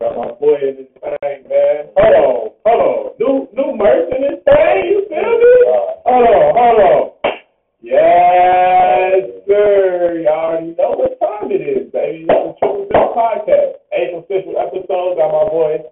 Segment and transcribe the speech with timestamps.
[0.00, 1.88] Got my boy in this thing, man.
[1.96, 3.12] Hold on, hold on.
[3.18, 5.54] New new merch in this thing, you feel me?
[6.04, 7.32] Hold on, hold on.
[7.80, 10.24] Yes, sir.
[10.28, 12.26] Already know what time it is, baby.
[12.28, 13.72] It's the Triple Six Podcast.
[13.96, 15.16] Eighth official episode.
[15.16, 15.88] Got my boy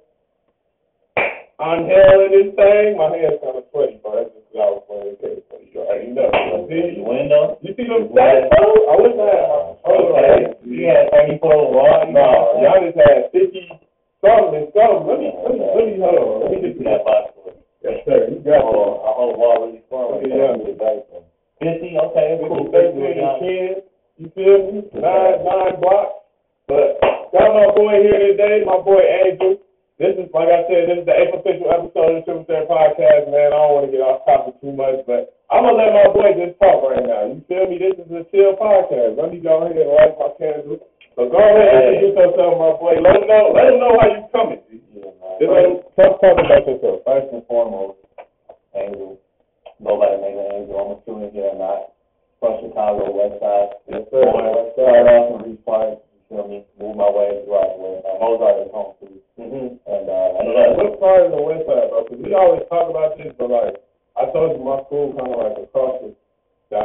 [2.34, 2.98] this thing.
[2.98, 4.18] My hand's kind of sweaty, bro.
[4.18, 5.46] That's just I was playing tennis.
[5.46, 6.28] So you already know.
[6.66, 7.58] You see, window.
[7.62, 8.66] you see them stats, bro?
[8.90, 10.12] I wish I had my controller.
[10.18, 10.40] Okay.
[10.66, 12.10] You had 34 raw.
[12.10, 13.83] No, Giannis had 50
[14.24, 15.04] something and something.
[15.04, 16.36] Let me, let me, let me, hold oh, on.
[16.40, 17.04] Let me get to that that.
[17.04, 17.24] box.
[17.84, 18.32] Yes, sir.
[18.32, 18.64] You got.
[18.64, 21.20] Oh, I hope wall really at Giannis.
[21.60, 22.72] 50, okay, cool.
[22.72, 23.94] 13 and 10.
[24.16, 24.80] You feel me?
[24.96, 26.24] Nine, nine blocks.
[26.66, 26.96] But
[27.32, 29.60] got my boy here today, my boy Angel.
[30.00, 32.66] This is, like I said, this is the eighth official episode of the Triple Threat
[32.66, 33.54] Podcast, man.
[33.54, 36.08] I don't want to get off topic too much, but I'm going to let my
[36.10, 37.30] boy just talk right now.
[37.30, 37.78] You feel me?
[37.78, 39.14] This is a chill podcast.
[39.14, 40.82] Let me go ahead and light my candle.
[41.14, 42.98] So go ahead and introduce yourself, my boy.
[42.98, 44.58] Let them know, let them know how you coming.
[44.66, 45.54] Yeah, Just man.
[45.54, 47.06] let them talk, talk about yourself.
[47.06, 48.02] First and foremost,
[48.74, 49.14] Angel.
[49.78, 50.74] Nobody named an Angel.
[50.74, 51.94] I'm a student here, not
[52.42, 53.70] from Chicago, West Side.
[53.86, 54.26] Yes, sir.
[54.26, 56.66] Born, Started off in Reese Park, you feel me?
[56.82, 58.18] Moved my way throughout the West Side.
[58.18, 59.14] Mozart is home too.
[59.38, 59.66] Mm-hmm.
[59.86, 60.74] And uh, I know that.
[60.74, 62.02] what part of the west side, bro?
[62.10, 63.78] Because we always talk about this, but like,
[64.18, 66.10] I told you my school kind of like across the,
[66.74, 66.82] the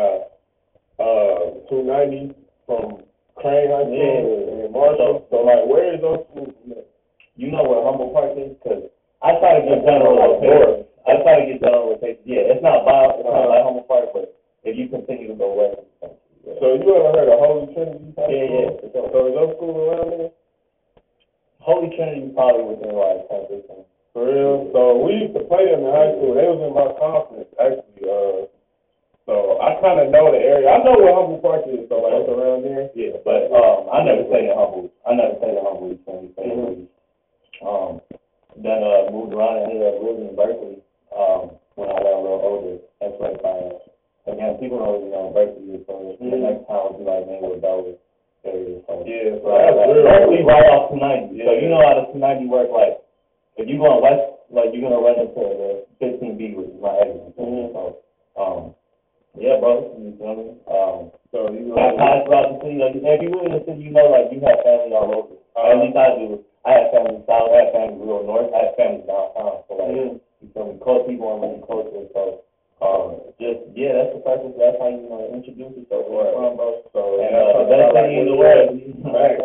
[1.02, 2.38] uh, 290
[2.70, 3.09] from
[3.42, 4.64] Crane High School Yeah.
[4.66, 5.28] and Marshall.
[5.32, 6.54] So, like, where is those schools?
[7.36, 8.52] You know where Humble Park is?
[8.60, 8.92] Because
[9.24, 10.86] I try to get general like rotation.
[11.08, 12.24] I try to get general rotation.
[12.28, 14.36] Yeah, it's not by, it's not like Humble Park, but
[14.68, 16.20] if you continue to go west, fine.
[16.60, 18.60] So, you ever heard of Holy Trinity High Yeah, School?
[18.60, 19.08] yeah, sure.
[19.12, 20.32] So, is those schools around there?
[21.64, 23.84] Holy Trinity probably within like 10 percent.
[24.12, 24.68] For real?
[24.74, 26.34] So, we used to play them in high school.
[26.36, 28.04] They was in my conference, actually.
[28.04, 28.52] Uh,
[29.30, 30.74] so, I kind of know the area.
[30.74, 32.90] I know where Humble Park is, so, like, it's around there.
[32.98, 34.90] Yeah, but um, I never stayed in Humble.
[35.06, 36.34] I never stayed in Humble Trinity.
[36.42, 36.90] Mhm.
[37.62, 38.02] Um,
[38.58, 40.82] then uh, moved around and ended up living in Berkeley.
[41.14, 43.78] Um, when I got a little older, that's right by.
[44.32, 46.42] Again, people don't really know Berkeley is, so the Mhm.
[46.42, 47.94] next town would be like Maywood, Dover
[48.46, 48.82] area.
[48.88, 49.04] So.
[49.06, 49.90] Yeah, so Right, that's right.
[49.94, 50.04] real.
[50.10, 51.46] Berkeley right off 290.
[51.46, 52.70] So you know how the 290 work.
[52.72, 53.00] Like,
[53.58, 57.38] if you going west, like you're gonna run into the 15B, which is my exit.
[57.38, 57.74] Mhm.
[57.74, 57.82] So,
[58.38, 58.76] um,
[59.38, 59.94] yeah, bro.
[60.00, 60.48] You feel me?
[60.66, 62.82] Um, So, you I pass throughout the city.
[62.82, 65.36] Like, if you in the city, you know, like you have family all over.
[65.54, 65.70] Uh-huh.
[65.70, 66.42] At least I do.
[66.66, 67.54] I have family south.
[67.54, 68.50] I have family real north.
[68.50, 69.62] I have family downtown.
[69.70, 70.18] So like, Mhm.
[70.42, 70.74] you feel me?
[70.82, 72.02] Close people and living closer.
[72.18, 72.22] So,
[72.82, 73.06] um,
[73.38, 74.56] just yeah, that's the purpose.
[74.58, 76.82] That's how you know introduce yourself where from, bro.
[76.94, 78.70] So, And uh, the best thing in the world.
[79.14, 79.38] Right.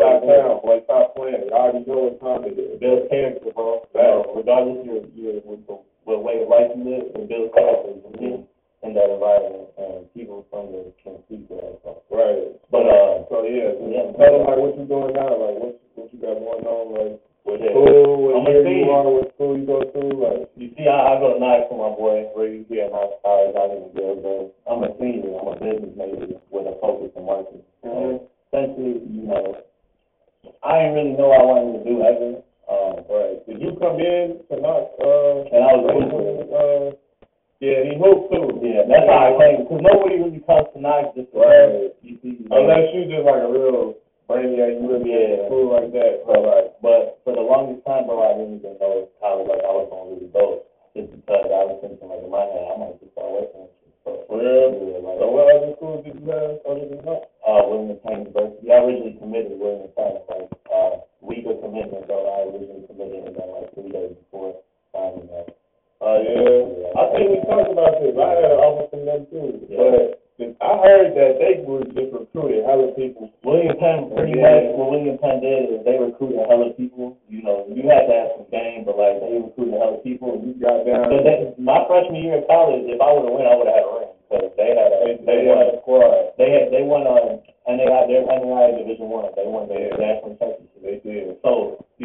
[0.00, 0.80] Stop down, boy.
[0.84, 1.44] Stop playing.
[1.44, 2.80] You already know what time it is.
[2.80, 3.84] builds character, bro.
[3.92, 7.94] So, regardless of your, your what, the- way of life you live, it builds character
[8.18, 8.46] in,
[8.90, 11.78] in that environment, and people from there can see that.
[12.10, 12.58] Right.
[12.70, 14.10] But uh, So yeah, Yeah.
[14.18, 15.49] tell them like what you doing now, like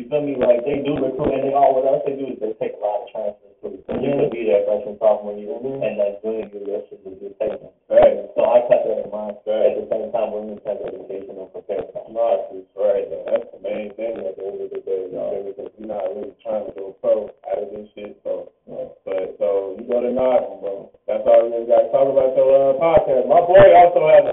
[0.06, 0.38] you feel me?
[0.38, 2.82] Like they do recruit, and they all what else they do is they take a
[2.86, 3.82] lot of transfers too.
[3.90, 5.82] So you could be there freshman, sophomore year, Mhm.
[5.82, 7.74] and then junior year, your shit is just taken.
[7.90, 8.30] Right.
[8.38, 9.42] So I kept that in mind.
[9.50, 9.74] Right.
[9.74, 12.66] At the same time, when you take education and prepare for it.
[12.76, 13.08] Right?
[13.26, 15.44] That's the main thing at the end of the day, y'all.
[15.44, 18.16] Because you're not really trying to go pro out of this shit.
[18.24, 20.90] So, but so you go to Knox, bro.
[21.08, 23.26] That's all we really got to talk about your uh, podcast.
[23.28, 24.25] My boy also has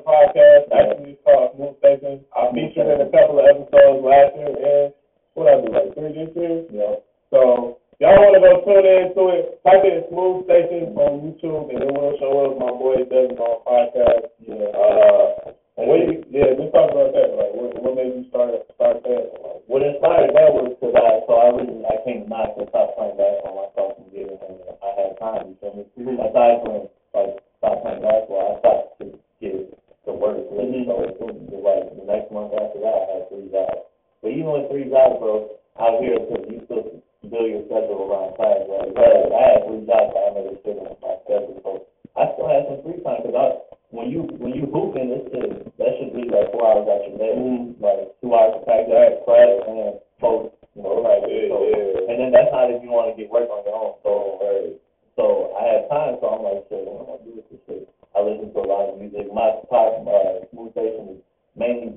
[61.63, 61.92] mainly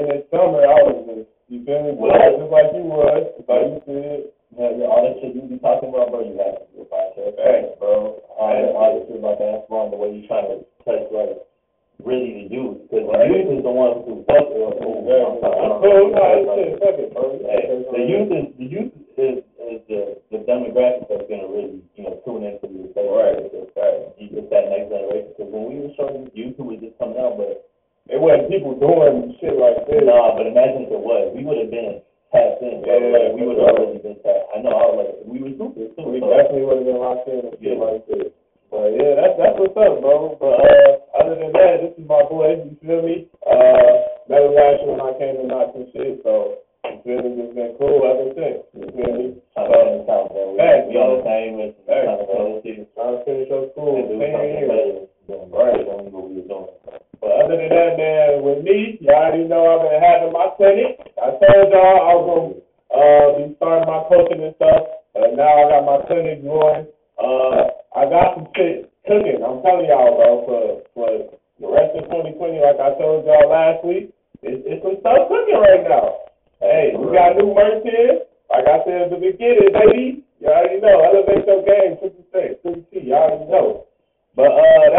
[0.00, 1.92] in the summer, I was just, you feel me?
[1.98, 3.37] Just like you was.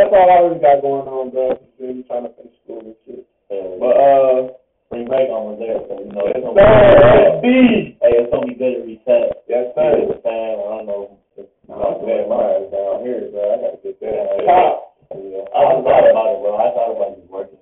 [0.09, 1.53] that's all I really got going on, bro.
[1.77, 3.29] Really trying to finish school and shit.
[3.49, 4.57] But uh,
[4.89, 7.93] spring break almost there, so you know it's gonna be.
[8.01, 9.45] Hey, it's gonna be good to reset.
[9.45, 10.17] Yes, sir.
[10.25, 11.21] I don't know.
[11.69, 13.41] I'm glad mine is down here, bro.
[13.45, 14.17] I gotta get down
[14.49, 15.45] Yeah.
[15.53, 16.57] I, thought about it, bro.
[16.57, 17.61] I thought about working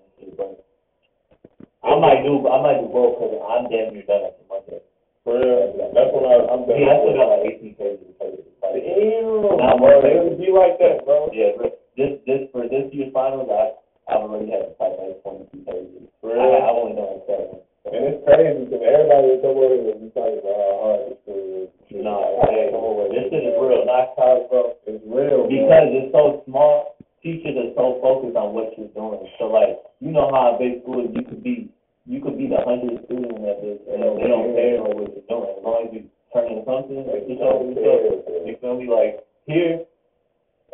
[1.83, 2.47] I might do.
[2.47, 4.83] I might do both because I'm damn near done after Monday.
[5.23, 6.79] That's when I, I'm done.
[6.79, 8.11] Yeah, I still got like 18 pages.
[8.19, 9.59] Damn.
[9.59, 10.39] Not worth it.
[10.39, 11.31] Be like that, bro.
[11.31, 11.71] Yeah, bro.
[11.97, 13.73] This this for this year's finals, I
[14.07, 16.07] I've already had to type like 22 pages.
[16.21, 16.39] Really?
[16.39, 17.57] I, I've only done like seven.
[17.89, 21.67] And it's crazy because everybody that's over here is talking about how hard it is.
[21.89, 22.05] shit is.
[22.05, 24.75] No, this shit is real, not college, bro.
[24.85, 25.47] It's real.
[25.47, 25.97] Because bro.
[25.97, 29.23] it's so small, teachers are so focused on what you're doing.
[29.39, 31.71] So like, you know how in big school you could be,
[32.05, 35.49] you could be the hundredth student at this, and they, don't care what you're doing
[35.49, 36.01] as long as you
[36.35, 37.73] turning something or just over.
[37.73, 38.85] You feel me?
[38.91, 39.86] Like here,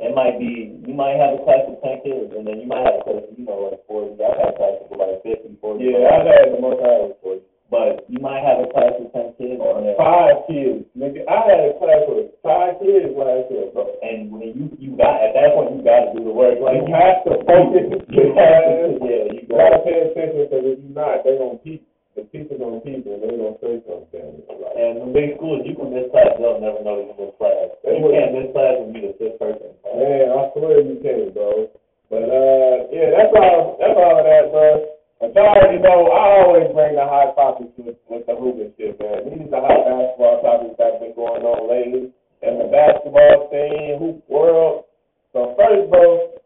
[0.04, 2.84] it might be you might have a class of ten kids, and then you might
[2.84, 4.14] have a class you know like forty.
[4.20, 5.88] I've had classes of like fifty, forty.
[5.88, 7.42] Yeah, I've had the most I was forty.
[7.74, 10.86] But you might have a class of ten kids or and five kids.
[10.94, 13.90] Nigga, I had a class of five kids last year, bro.
[14.06, 16.62] And when you you got at that point you got to do the work.
[16.62, 17.98] Like you have to focus.
[18.14, 21.82] You have to, yeah, you gotta pay attention because if you're not, they're gonna keep
[22.14, 24.46] the people don't people, they don't say something.
[24.46, 27.74] Like, and in big schools, you can miss class, they'll never know you missed class.
[27.82, 29.74] They you can't miss class and be the fifth person.
[29.82, 31.74] Man, I swear you can, bro.
[32.14, 33.82] But uh, yeah, that's all.
[33.82, 34.94] That's all of that, bro.
[35.18, 38.70] But y'all already know I always bring the hot topics with, with the hoop and
[38.78, 39.34] shit, man.
[39.34, 42.14] These are the hot basketball topics that's been going on lately,
[42.46, 44.86] and the basketball thing, hoop world.
[45.34, 46.38] So first, bro,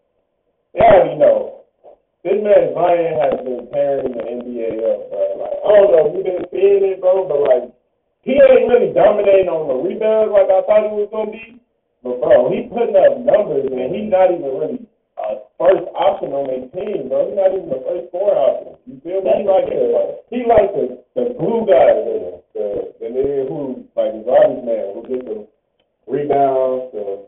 [0.72, 1.57] you already know
[2.28, 5.24] this man Zion has been tearing the NBA up, bro.
[5.40, 7.72] Like I don't know if you've been seeing it, bro, but like
[8.28, 11.64] he ain't really dominating on the rebounds like I thought he was gonna be.
[12.04, 14.84] But bro, he putting up numbers and he's not even really
[15.16, 17.32] uh, first option on their team, bro.
[17.32, 18.76] He's not even the first four option.
[18.84, 19.32] You feel me?
[19.32, 19.84] He like the
[20.28, 22.66] he like the the glue guy there, the
[23.00, 25.48] the nigga who like the garbage man who gets the
[26.12, 27.24] rebounds, the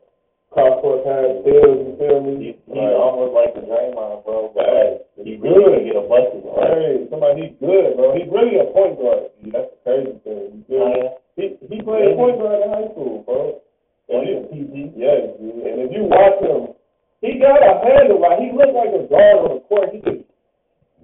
[0.51, 1.77] cross court pass, steals.
[1.86, 2.34] You feel me?
[2.41, 4.98] He, he's almost like the Draymond, bro, but Right.
[5.18, 6.41] like, he really can get a busted.
[6.46, 6.74] Right?
[6.74, 8.13] Hey, somebody he's good, bro.
[8.18, 9.29] He's really a point guard.
[9.44, 9.53] Dude.
[9.53, 10.41] That's the crazy thing.
[10.58, 11.00] You feel me?
[11.06, 11.18] Uh-huh.
[11.38, 13.62] He he played point guard in high school, bro.
[14.10, 15.62] And you, yes, dude.
[15.70, 16.74] And if you watch him,
[17.22, 18.20] he got a handle.
[18.20, 19.94] Like he looked like a guard on the court.
[19.94, 20.25] He just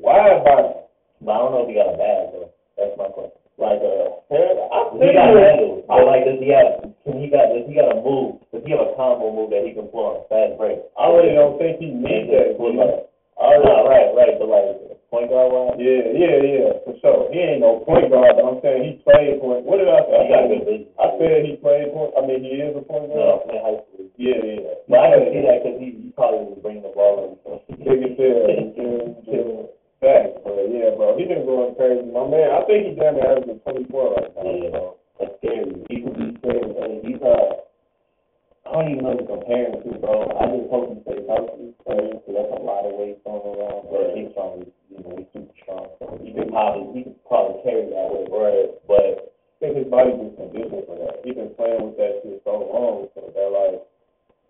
[0.01, 0.73] wide body.
[1.21, 2.49] But I don't know if he got a bag, though.
[2.77, 3.44] That's my question.
[3.55, 4.55] Like a head.
[4.99, 6.91] He got handles, but like, does he have?
[7.07, 7.55] Can he got?
[7.55, 8.43] Does he got a move?
[8.51, 10.83] Does he have a combo move that he can pull on a fast break?
[10.99, 12.59] I really don't think he needs that.
[12.59, 13.11] Pull up.
[13.39, 14.35] I Nah, right, right.
[14.35, 14.75] But like
[15.07, 17.31] point guard wise, yeah, yeah, yeah, for sure.
[17.31, 19.63] He ain't no point guard, but I'm saying he played point.
[19.63, 20.19] What did I say?
[20.23, 20.87] he got I.
[20.99, 22.11] I said he played point.
[22.15, 23.55] I mean, he is a point No, guard.
[23.55, 24.07] in high school.
[24.19, 24.83] Yeah, yeah.
[24.91, 27.39] But I can see that because he, he probably was bringing the ball in.
[27.39, 29.54] Said, Facts, bro.
[31.15, 32.03] He been going crazy.
[32.11, 34.43] My man, I think he's down there averaging 24 right now.
[34.43, 34.97] Yeah, bro.
[35.15, 35.71] That's scary.
[35.87, 36.67] He could be scary.
[36.75, 37.63] Mean, he's uh,
[38.65, 40.27] I don't even know to compare him to, bro.
[40.35, 43.87] I just hope he stays healthy, because that's a lot of weight going around.
[43.87, 44.67] But he's strong.
[44.91, 45.87] You know, he's super strong.
[46.03, 48.27] So he could probably, he could probably carry that weight.
[48.33, 48.69] Right.
[48.89, 51.23] But I think his body just conditioned for that.
[51.23, 53.79] He's been playing with that shit so long, so they're like,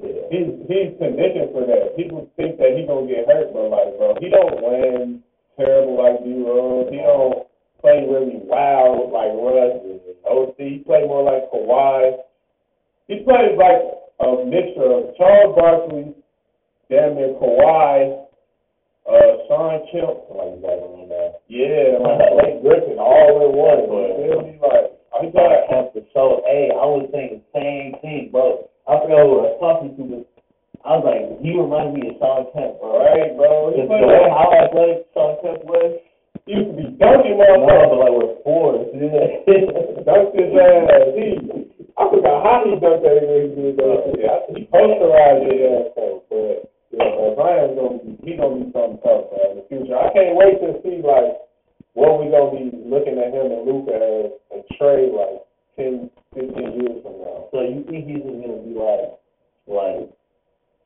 [0.01, 1.93] yeah, he's he's conditioned for that.
[1.93, 5.24] People think that he gonna get hurt, but like, bro, he don't win
[5.57, 6.87] terrible like D Rose.
[6.91, 7.47] He don't
[7.81, 10.55] play really wild like Russ and OC.
[10.57, 12.17] He play more like Kawhi.
[13.07, 13.81] He plays like
[14.19, 16.15] a mixture of Charles Barkley,
[16.89, 18.25] damn near Kawhi,
[19.05, 21.41] uh, Shawn Kemp, like that on that.
[21.47, 23.85] yeah, like Blake Griffin, all in one.
[23.85, 24.57] Feel me?
[24.57, 26.41] Like, he got I have to show.
[26.45, 28.67] Hey, I was saying the same thing, bro.
[28.87, 30.34] I forgot who I was talking to, but
[30.85, 33.01] I was like, he reminds me of Shawn Kemp, bro.
[33.01, 33.73] right, bro.
[33.73, 35.97] He The way how athletic Shawn Kemp was.
[36.45, 37.89] he used to be dunking No, motherfuckers.
[37.89, 38.69] but like we're four.
[38.85, 41.09] Dunked his ass.
[41.17, 41.25] He,
[41.97, 44.13] I forgot how he dunked that nigga he did though.
[44.13, 46.21] Yeah, I- he posterized his ass though.
[46.29, 49.97] But yeah, Brian's gonna be he gonna be something tough, man, in the future.
[49.97, 51.41] I can't wait to see like
[51.97, 55.41] what we gonna be looking at him and Luka as and Trae like
[55.81, 57.49] 10, 15 years from now.
[57.49, 59.17] So you think he's just gonna be like,
[59.65, 60.13] like,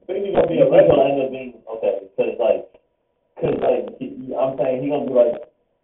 [0.09, 2.09] He's gonna be a he'll end up being okay?
[2.09, 2.65] Because like,
[3.37, 5.37] because like, he, I'm saying he's gonna be like,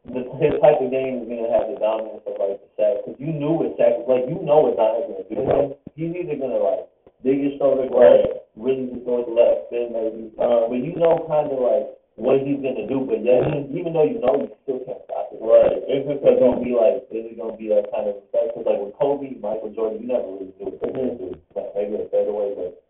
[0.10, 3.06] the his type of game is gonna have the dominance of like the Shaq.
[3.06, 4.26] Because you knew what Shaq like.
[4.26, 5.38] You know what Zion's gonna do.
[5.46, 5.78] Right?
[5.94, 6.90] He's either gonna like
[7.22, 8.42] dig his shoulder, right?
[8.58, 10.34] Really just go with the left, spin maybe.
[10.42, 13.06] Uh, But you know kind of like what he's gonna do.
[13.06, 15.42] But yet, even though you know, you still can't stop it.
[15.42, 15.86] right.
[15.86, 18.58] It's just It's gonna be like, is it gonna be that kind of effect?
[18.58, 21.30] Because like with Kobe, Michael Jordan, you never really knew what they were gonna do.
[21.58, 22.85] Like, maybe a fadeaway, but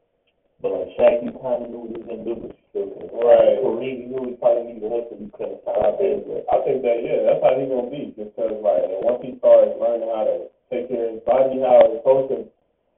[0.62, 0.72] but
[1.26, 3.12] you kind of knew he was gonna do, but you still couldn't.
[3.12, 3.20] it.
[3.20, 3.58] Right.
[3.62, 6.26] Kareem, you knew he probably needed a hook, but you couldn't I think.
[6.48, 8.14] I think that yeah, that's how he's gonna be.
[8.16, 10.36] Just cause like once he starts learning how to
[10.72, 12.38] take care of his body, how it's supposed to.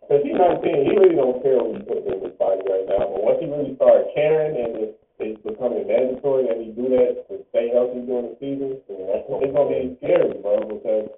[0.07, 3.11] Cause he's 19, he really don't care what he puts in his body right now.
[3.11, 7.27] But once he really starts caring and it's, it's becoming mandatory that he do that
[7.27, 10.63] to stay healthy during the season, Yeah, that's it's gonna be scary, bro.
[10.63, 11.11] Because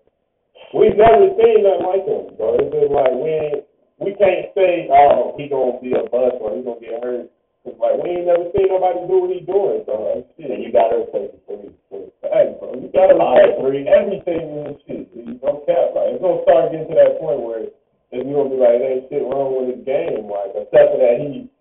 [0.74, 2.58] we've never seen nothing like him, bro.
[2.58, 3.69] It's just like we ain't,
[4.00, 7.27] we can't say oh he gonna be a bust or he gonna get hurt.
[7.68, 9.96] Cause like we ain't never seen nobody do what he doing, bro.
[10.00, 10.48] Like, shit.
[10.48, 11.75] And you gotta replace the three.
[11.91, 12.08] too.
[12.24, 15.12] Hey, bro, you gotta Five, respect everything in this shit.
[15.12, 15.91] You don't cap.
[15.91, 17.75] Like, it's gonna start getting to that point where it's
[18.15, 20.24] gonna be like, there ain't shit wrong with his game.
[20.32, 21.51] Like, except for that he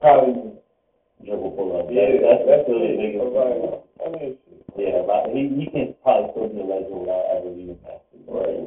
[0.00, 0.56] probably,
[1.22, 1.86] Dribble pull up.
[1.92, 3.20] yeah, that's, that's that's still the biggest.
[3.20, 3.60] So, like,
[4.00, 4.62] I mean, shit.
[4.80, 8.00] Yeah, but he he can probably still be a legend without ever leaving that.
[8.24, 8.64] Right.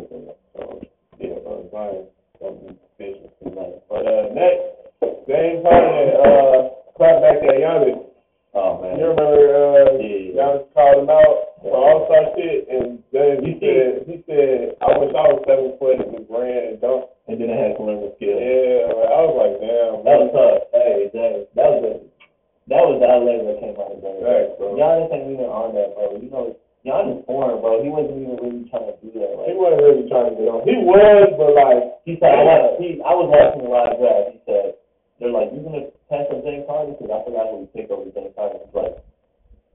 [0.53, 0.61] So,
[1.17, 2.14] yeah, so Zion gonna
[2.53, 3.81] be vicious tonight.
[3.89, 6.57] But, uh, next, James Harden, uh,
[6.97, 8.05] clap back that Giannis.
[8.53, 8.99] Oh man.
[8.99, 10.37] You remember, uh, Yeah.
[10.37, 15.11] Giannis called him out for all-star shit, and then he said, he said, I wish
[15.11, 17.09] I was seven foot and just ran and dunked.
[17.27, 18.37] And then I had to learn the skill.
[18.37, 20.05] Yeah, I was like, damn.
[20.05, 20.61] That was tough.
[20.77, 21.93] Hey, James, that was a,
[22.69, 24.21] that was the LA that came out of James.
[24.23, 24.67] Thanks, bro.
[24.77, 26.05] Giannis ain't even on that, bro.
[26.21, 26.45] You know,
[26.85, 27.81] Giannis foreign, bro.
[27.81, 29.33] He wasn't even really trying to do that.
[29.49, 30.61] He wasn't really trying to get on.
[30.69, 34.37] He was, but like, he said, I was, he, I was watching the live draft.
[34.37, 34.77] He said,
[35.17, 36.93] they're like, you gonna pass up James Harden?
[36.93, 38.61] Because I forgot who he picked over James Harden.
[38.61, 38.95] He's like,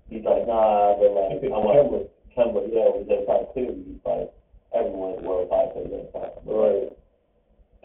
[0.06, 1.98] he's like, nah, but like, I want Kemba.
[2.38, 3.50] Kemba, yeah, over James Harden.
[3.50, 4.30] Clearly, he's like,
[4.70, 6.38] everyone in the world probably said James Harden.
[6.46, 6.94] Right.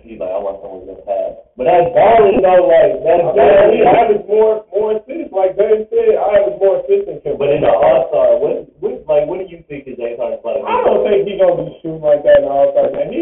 [0.04, 1.40] He's like, I want someone gonna pass.
[1.56, 3.96] But that's balling though, like that's Yeah, he balling.
[3.96, 5.32] averaged more, more assists.
[5.32, 7.40] Like Dave said, I average more assists than Kemba.
[7.40, 10.44] But in the All Star, what, what, like, what do you think is James Harden's
[10.44, 10.60] like?
[10.64, 13.10] I don't think he's gonna be shooting like that in the All Star game.
[13.12, 13.22] He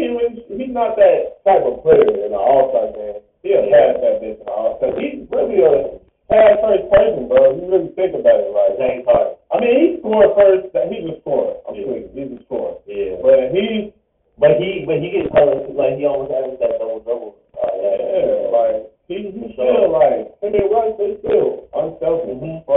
[0.58, 3.22] he's not that type of player in the All Star game.
[3.44, 4.90] He'll pass that bitch in the All Star.
[4.98, 6.00] He's really a
[6.32, 7.52] pass first person, bro.
[7.54, 9.36] You really think about it, like James Harden.
[9.52, 10.72] I mean, he scored first.
[10.90, 11.54] He's a scorer.
[11.68, 11.84] I'm Yeah.
[11.86, 12.08] clear.
[12.16, 12.74] He's a scorer.
[12.88, 13.20] Yeah.
[13.22, 13.92] But he,
[14.40, 15.70] But he, but he gets hurt.
[15.78, 17.36] Like he almost averaged that double double.
[17.54, 18.50] Uh, yeah,
[19.24, 20.92] he, he's still like and Russ.
[21.00, 21.68] They still.
[21.72, 22.36] Unselfish.
[22.44, 22.73] As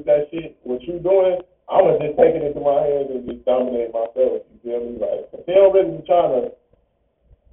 [0.00, 3.28] with that shit, what you doing, I'm gonna just take it into my hands and
[3.28, 4.42] just dominate myself.
[4.48, 4.96] You feel me?
[4.96, 6.56] Like, they don't really be trying to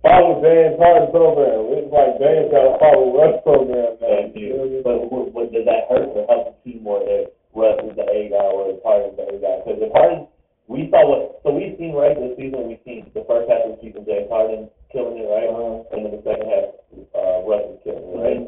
[0.02, 4.00] follow James Harden program, it's like James got to follow Russ program now.
[4.00, 4.82] Thank You you.
[4.84, 8.06] But what, what does that hurt or help the team more if Russ is the
[8.06, 9.56] A guy or if Harden's the A guy?
[9.62, 10.32] Because if Harden,
[10.68, 13.76] we saw what, so we've seen right this season, we've seen the first half of
[13.76, 15.50] the season James Harden killing it, right?
[15.50, 15.92] Uh-huh.
[15.96, 16.68] And then the second half,
[17.16, 18.42] uh, Russ is killing it, right?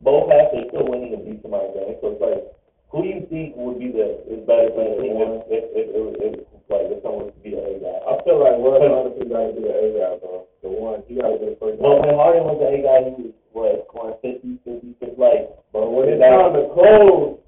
[0.00, 1.98] Both halves they're still winning a decent amount of games.
[2.00, 2.42] So it's like,
[2.90, 6.32] who do you think would be the is better the team if if if, if,
[6.42, 7.98] if like if someone to be the A guy?
[8.02, 10.46] I feel like Russ honestly got to be the A guy, bro.
[10.62, 11.78] The one he got to be the first.
[11.78, 15.54] Well, when Harden was the A guy, he was what scoring 50, 50, 50 like.
[15.70, 17.38] But when it's time to close,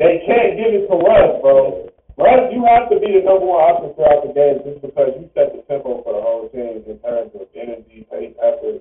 [0.00, 1.92] they can't give it to Russ, bro.
[2.16, 5.28] Russ, you have to be the number one option throughout the game just because you
[5.36, 8.80] set the tempo for the whole team in terms of energy, pace, effort,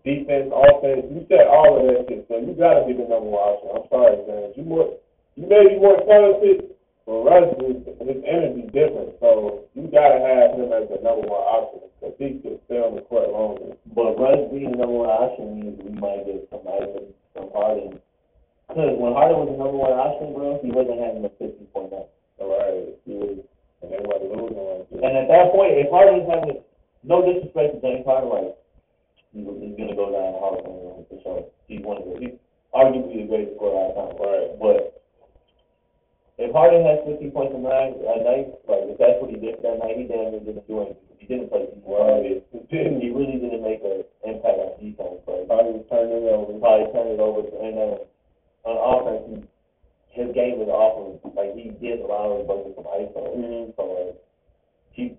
[0.00, 1.04] defense, offense.
[1.12, 3.68] You set all of that shit, so you gotta be the number one option.
[3.76, 4.56] I'm sorry, man.
[4.56, 4.96] You more,
[5.36, 6.74] you may be more talented,
[7.06, 11.42] but Russ is his energy different, so you gotta have him as the number one
[11.42, 13.76] option because he can stay on the court longer.
[13.94, 18.00] But Russ being the number one option means we might get somebody from, from Harden.
[18.70, 21.90] Because when Harden was the number one option, bro, he wasn't having a 50 point
[21.90, 22.10] night.
[22.38, 22.94] Right?
[23.02, 23.42] He was,
[23.82, 25.02] and they wasn't losing like this.
[25.02, 26.62] And at that point, if Harden is having,
[27.02, 28.54] no disrespect to James Harden, like,
[29.34, 31.42] he was, he's going to go down the Hall of Fame for sure.
[31.66, 32.38] He's one of the, he's
[32.70, 34.22] arguably the greatest scorer of all time.
[34.22, 34.48] Right.
[34.58, 35.02] But
[36.70, 39.58] Harden has 50 points a night, uh, a night, like, if that's what he did
[39.58, 41.18] that night, he damn near didn't do anything.
[41.18, 41.82] He didn't play defense.
[41.82, 42.46] Right.
[42.70, 46.54] He really didn't make an impact on defense, but Probably was turning it over.
[46.62, 47.90] probably turn it over and then
[48.62, 51.18] on offense, he, his game was awful.
[51.34, 53.22] Like he did allow his buckets from ISO.
[53.34, 53.74] Mhm.
[53.74, 54.14] So like,
[54.94, 55.18] he,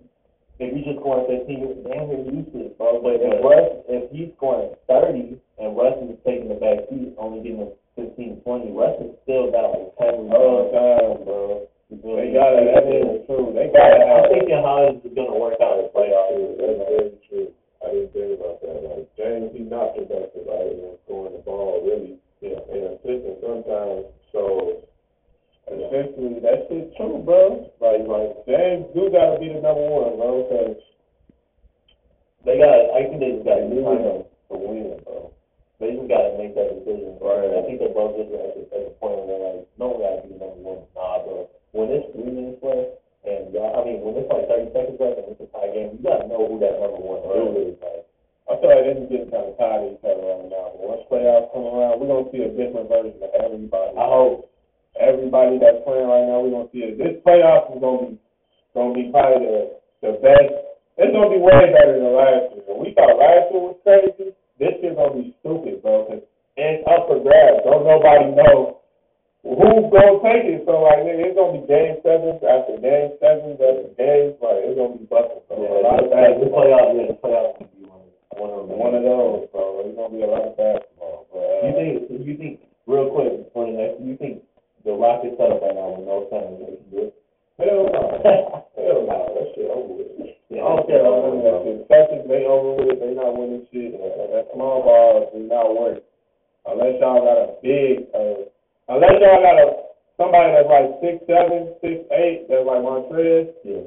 [0.56, 2.96] if he's just scoring 15, damn near useless, bro.
[3.04, 7.44] But if Russ, if he's scoring 30 and Russ is taking the back seat, only
[7.44, 10.72] getting a 15, 20, Russ is still got like 10 All the rebounds.
[10.72, 11.68] time, bro.
[11.92, 13.52] They gotta, that is true.
[13.52, 16.56] They gotta I'm thinking how this is gonna work out in the playoffs.
[16.56, 17.48] That's very true.
[17.84, 18.76] I didn't think about that.
[18.80, 22.16] Like James, he's not productive out here scoring the ball really.
[22.40, 24.08] Yeah, and assisting sometimes.
[24.32, 24.82] So
[25.68, 27.68] essentially, that shit true, bro.
[27.84, 30.48] Like, like James do gotta be the number one, bro.
[30.48, 30.80] Cause
[32.48, 34.02] They got, I think they just got to they do need it.
[34.02, 35.30] him to win, bro.
[35.82, 37.18] They just got to make that decision.
[37.18, 37.58] Right.
[37.58, 39.98] I think they're both just at the, at the point where they're like, no one
[39.98, 40.86] got to be number one.
[40.94, 41.50] Nah, bro.
[41.74, 45.18] When it's three minutes left, and y'all, I mean, when it's like 30 seconds left
[45.18, 47.78] and it's a tie game, you got to know who that number one dude is.
[47.82, 48.06] Like,
[48.46, 50.66] I feel like this is getting kind of tired of each other right now.
[50.74, 53.90] But once playoffs come around, we're gonna see a different version of everybody.
[53.98, 54.50] I hope.
[54.98, 56.98] everybody that's playing right now, we're gonna see it.
[56.98, 58.18] This playoffs is gonna be
[58.74, 59.60] gonna be probably the
[60.02, 60.52] the best.
[60.98, 62.74] It's gonna be way better than last year.
[62.76, 64.34] We thought last year was crazy.
[64.62, 66.06] This year's gonna be stupid, bro.
[66.06, 66.22] Cause
[66.54, 67.66] it's up for grabs.
[67.66, 68.78] Don't nobody know
[69.42, 70.62] who's gonna take it.
[70.70, 74.38] So like, nigga, it's gonna be game sevens after game sevens after games.
[74.38, 75.42] Like, it's gonna be busting.
[75.50, 76.62] So a lot of the basketball.
[76.62, 78.06] playoff, yeah, the playoff could be one,
[78.38, 78.70] one of.
[78.70, 79.82] One of those, bro.
[79.82, 81.26] It's gonna be a lot of basketball.
[81.34, 82.54] But, uh, You think, you think,
[82.86, 84.46] real quick, for the next, you think
[84.86, 87.21] the Rockets set up right now with no time, they can do it?
[87.62, 88.02] Hell no.
[88.76, 89.18] Hell no.
[89.38, 90.02] That shit over.
[90.50, 91.88] Yeah, I don't that shit.
[91.88, 92.98] Celtics, they over with.
[92.98, 93.38] They not
[93.70, 93.94] shit.
[93.94, 96.02] Uh, that small ball does not work.
[96.66, 98.46] Unless y'all got a big, uh,
[98.90, 99.66] unless y'all got a
[100.18, 103.50] somebody that's like six seven, six eight, that's like Montrez.
[103.64, 103.86] Yeah,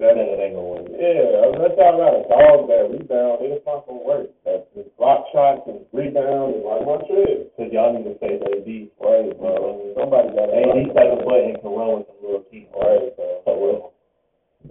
[0.00, 0.88] That, that ain't gonna work.
[0.96, 4.32] yeah, unless y'all got a dog that rebound, it's not gonna work.
[4.48, 7.52] That just block shots and rebound is like Montrez.
[7.60, 8.70] Cause y'all need to face AD.
[8.96, 9.92] Right, bro.
[10.00, 12.72] Somebody got AD seven foot and can run with some little team.
[12.72, 13.28] Right, bro.
[13.44, 13.92] So well.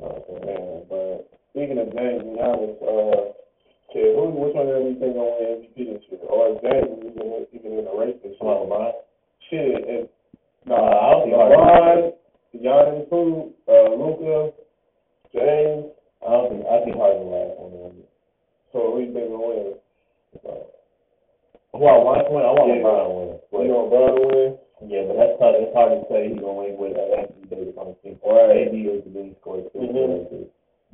[0.01, 3.21] Man, but speaking of James and Giannis, uh,
[3.93, 6.25] shit, who, which one of them you think gonna win MVP this year?
[6.25, 8.49] Or is James even, even in the race this year?
[8.49, 8.97] LeBron.
[9.49, 10.09] Shit, if,
[10.65, 11.97] Uh, no, I don't think LeBron,
[12.65, 14.57] Giannis, who, uh, Luka,
[15.33, 15.85] James,
[16.25, 17.71] I don't think, I think Harden last one.
[17.71, 18.03] them.
[18.73, 19.73] so who you think gonna win?
[21.73, 22.43] Who I want to win?
[22.43, 22.81] I want Yeah.
[22.81, 23.29] LeBron to win.
[23.61, 24.49] You know LeBron to win?
[24.89, 25.55] Yeah, but that's hard.
[25.59, 28.17] It's hard to say he's gonna win with uh, Anthony Davis on the team.
[28.25, 29.67] Or AD is the leading scorer.
[29.75, 30.47] Mhm.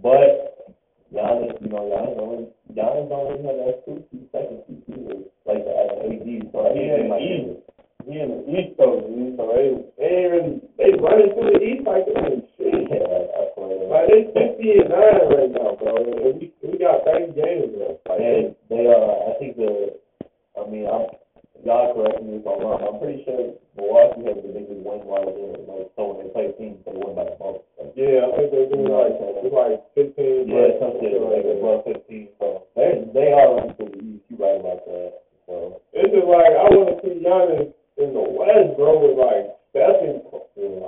[0.04, 0.76] But
[1.14, 5.72] Giannis, you know, Giannis don't Giannis don't that two two second two two like the
[5.72, 6.28] uh, AD.
[6.52, 7.46] So I He think might East.
[7.46, 7.62] win.
[8.06, 11.88] He in the East Coast, dude, so they, they really, they running through the East
[11.88, 12.90] like they ain't shit.
[12.90, 13.35] Yeah.
[13.96, 15.00] Like, they 50 and 9
[15.32, 15.96] right now, bro.
[16.04, 18.04] And we, we got 30 games left.
[18.12, 19.96] Like, And they uh, I think the,
[20.60, 21.08] I mean, I'm
[21.64, 22.84] y'all correct me if I'm wrong.
[22.84, 25.64] I'm pretty sure Milwaukee has the biggest win margin.
[25.64, 27.64] Like so when they play teams, they win by the most.
[27.80, 30.52] Like, Yeah, I think they're doing like, it's like 15.
[30.52, 32.30] Yeah, some shit like above fifteen.
[32.38, 34.28] So they they are running to the East.
[34.28, 35.24] You right about that.
[35.48, 39.56] So It's just like, I want to see Giannis in the West, bro, with like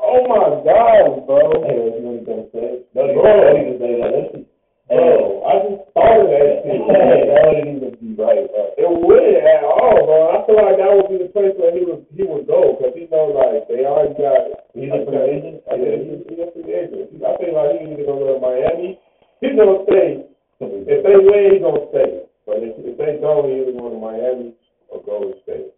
[0.01, 1.39] Oh my God, bro.
[1.65, 2.81] hey, you really gonna say?
[2.95, 3.53] No, Bro.
[3.53, 4.11] need to say that.
[4.15, 4.47] That's just,
[4.87, 6.79] Bro, I just thought of that shit.
[6.87, 8.47] that wouldn't even be right.
[8.47, 8.63] Bro.
[8.79, 10.19] It wouldn't at all, bro.
[10.31, 12.95] I feel like that would be the place where he would he would go because
[12.95, 14.63] he knows like they already got.
[14.71, 15.59] He's a free agent.
[15.67, 17.19] Think he's, he's a free agent.
[17.19, 18.95] I feel like he need to go to Miami.
[19.43, 20.23] He's gonna stay.
[20.63, 22.25] If they win, he's gonna stay.
[22.47, 24.55] But if, if they don't, he either go to Miami
[24.87, 25.75] or Golden State.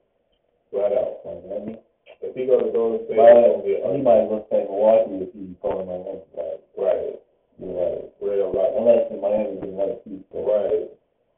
[0.70, 1.26] Flat out.
[1.26, 1.82] Miami.
[2.22, 5.24] If he go to Golden State, But he's gonna be he might stay in Milwaukee
[5.24, 6.20] if he's going to Miami.
[6.36, 6.60] Right.
[6.76, 7.16] right,
[7.60, 8.04] You're right.
[8.20, 10.24] real right, Unless in Miami another piece.
[10.36, 10.88] So, right.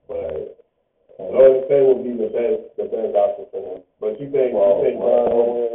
[0.09, 0.57] But
[1.21, 3.79] uh, Golden State would be the best, the best option for him.
[4.01, 5.70] But you think Well, you think well,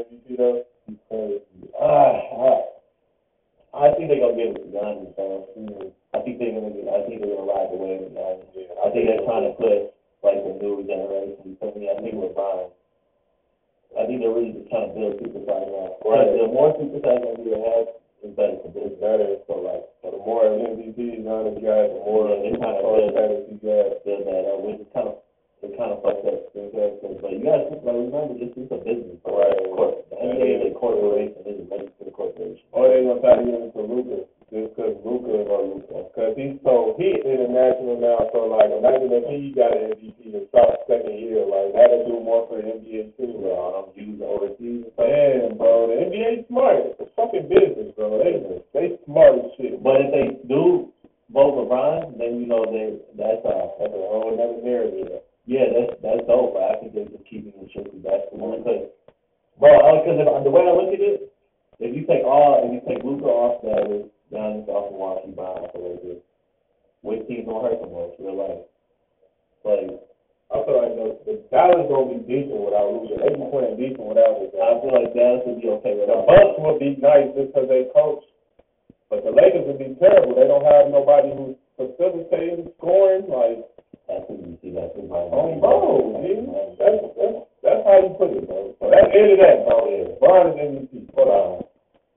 [82.24, 83.28] facilitating scoring.
[83.28, 83.68] Like,
[84.08, 84.72] That's what you see.
[84.72, 86.48] That's what my on bro, dude.
[86.80, 88.72] That's, that's, that's how you put it, bro.
[88.80, 90.16] So that's the end of that, bro.
[90.20, 91.14] Bron is MVP.
[91.14, 91.64] Hold on.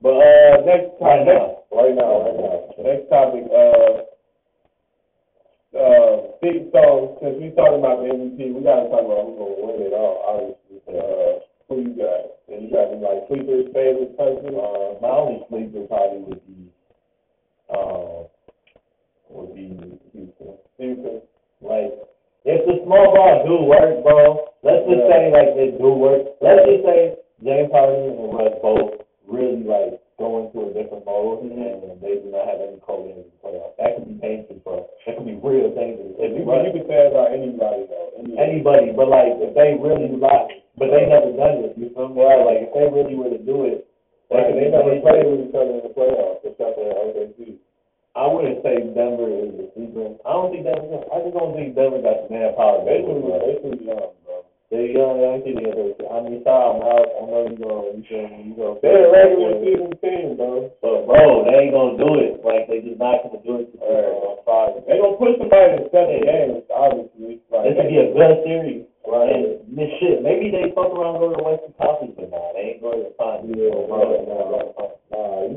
[0.00, 1.28] But, uh, next topic.
[1.28, 1.60] now.
[1.70, 2.56] Right now, right now.
[2.80, 4.08] Next topic, uh,
[5.70, 9.04] uh, big, so, since we talking about the MVP, we gotta talk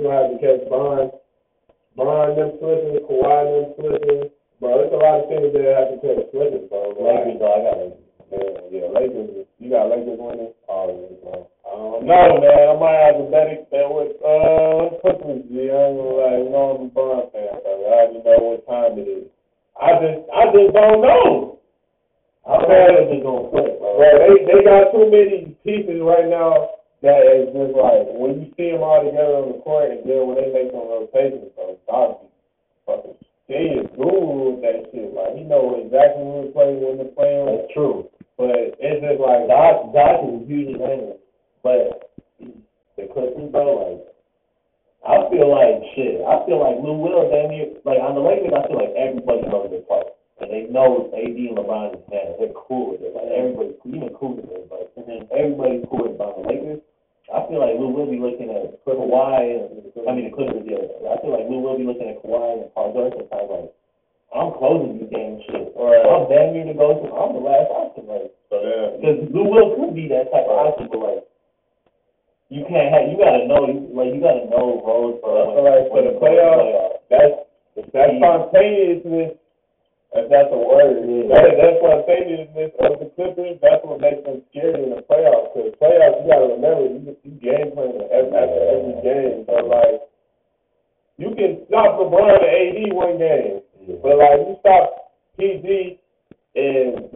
[0.04, 1.12] Nah, you gonna have to catch Bron,
[1.96, 4.30] Bron them slipping, Kawhi them slipping.
[4.60, 6.92] Bro, there's a lot of things that have to catch slipping, bro.
[7.00, 7.96] Lakers, though, I got it.
[8.28, 9.48] Yeah, yeah, Lakers.
[9.64, 10.52] You got Lakers winning?
[10.68, 11.48] Oh, yeah, bro.
[11.64, 12.68] Don't know, man.
[12.68, 15.48] I might have to bet it bet with uh Clippers.
[15.48, 16.38] Yeah, I ain't gonna lie.
[16.44, 19.28] You know I'm a Bron fan, so I already know what time it is.
[19.80, 21.64] I just, I just don't know.
[22.44, 23.90] I don't know if gonna flip, bro.
[23.96, 28.48] Bro, they they got too many pieces right now that is just like when you
[28.56, 31.76] see them all together on the court, and then when they make some rotations, bro,
[32.24, 32.32] be
[32.88, 35.12] fucking serious guru with that shit.
[35.12, 38.08] Like he know exactly who to play when to play him, That's true.
[38.40, 41.20] but it's just like Doc, Doc is a huge advantage,
[41.60, 44.02] but the Clippers, bro, like,
[45.04, 46.24] I feel like shit.
[46.24, 49.44] I feel like Lou Will, damn near, like on the Lakers, I feel like everybody
[49.52, 50.08] knows their part.
[50.40, 52.36] And they know AD and LeBron is man.
[52.40, 53.12] They're cool with it.
[53.12, 54.68] Like everybody's even cool with it.
[54.72, 56.18] But and then everybody's cool with it.
[56.18, 56.82] But on the Lakers,
[57.32, 60.66] I feel like Lou will be looking at Kawhi and I mean the Clippers.
[60.68, 63.72] Yeah, I feel like Lou will be looking at Kawhi and Paul George sometimes like.
[64.34, 65.78] I'm closing this game, shit.
[65.78, 67.06] Or I'm damn near to go to.
[67.14, 68.34] I'm the last option, like.
[68.50, 68.98] so yeah.
[68.98, 71.24] Because Lou Will could be that type of option, but like,
[72.50, 75.38] you can't have, you gotta know, you- like, you gotta know roles for.
[75.54, 77.46] Feel like for the playoffs, that's
[77.94, 79.38] that spontaneousness.
[80.14, 81.34] If that's a word, Yeah.
[81.34, 85.54] that that spontaneousness of the Clippers, that's what makes them scary in the playoffs.
[85.54, 89.46] Because playoffs, you gotta remember, you, you game plan every, after every game.
[89.50, 90.02] So like,
[91.18, 93.62] you can stop LeBron and AD one game,
[94.02, 96.00] but like you stop PG
[96.56, 97.10] and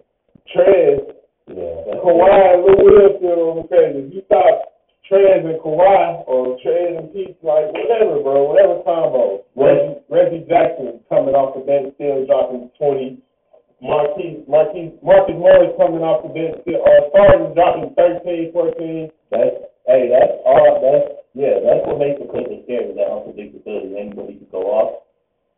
[0.54, 1.14] Trez,
[1.48, 1.96] Yeah.
[2.04, 4.00] Kawhi and Lou Will still on the crazy.
[4.08, 4.74] If you stop
[5.10, 9.44] Trez and Kawhi or Trez and Pete, like whatever, bro, whatever combo.
[9.56, 13.18] Reggie, Reggie Jackson coming off the bench still dropping twenty.
[13.82, 19.10] Marquise, Marquise, Marcus Morris coming off the bench still, uh, or starting dropping 13, 14.
[19.30, 19.54] That's,
[19.86, 23.94] hey, that's all, that's, yeah, that's what makes the Clippers scary, that unpredictability.
[23.94, 25.06] Anybody could go off.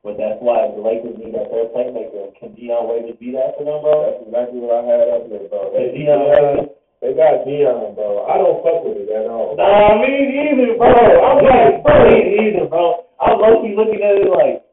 [0.04, 2.32] But that's why the Lakers need that third playmaker.
[2.40, 3.96] Can Dion Waiters be that for them, bro?
[4.08, 5.76] That's exactly what I had up there, bro.
[5.76, 6.72] They, Is Dion Waiters?
[7.04, 8.24] they got Dion, bro.
[8.28, 9.60] I don't fuck with it at all.
[9.60, 10.88] Nah, me neither, bro.
[10.88, 13.08] I'm like, bro, me neither, bro.
[13.20, 14.64] I'm low-key looking at it like,